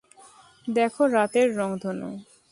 দেখো, 0.67 1.01
রাতের 1.07 1.47
রংধনু। 1.57 2.09